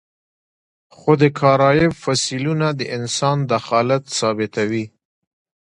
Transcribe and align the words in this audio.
خو 0.95 1.11
د 1.21 1.23
کارایب 1.39 1.91
فسیلونه 2.03 2.67
د 2.79 2.81
انسان 2.97 3.37
دخالت 3.53 4.03
ثابتوي. 4.19 4.85